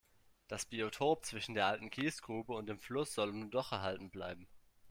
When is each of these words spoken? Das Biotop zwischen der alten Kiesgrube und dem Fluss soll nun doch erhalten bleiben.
Das 0.47 0.65
Biotop 0.65 1.25
zwischen 1.25 1.53
der 1.53 1.67
alten 1.67 1.91
Kiesgrube 1.91 2.53
und 2.53 2.65
dem 2.67 2.79
Fluss 2.79 3.13
soll 3.13 3.31
nun 3.33 3.51
doch 3.51 3.71
erhalten 3.71 4.09
bleiben. 4.09 4.47